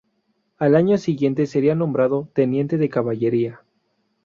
[0.57, 3.61] Al año siguiente sería nombrado teniente de caballería.